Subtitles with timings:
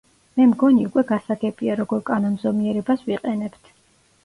[0.39, 3.73] მე მგონი უკვე გასაგებია როგორ კანონზომიერებას ვიყენებთ.